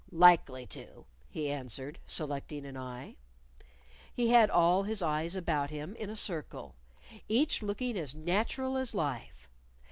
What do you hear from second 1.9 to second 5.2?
selecting an eye. He had all his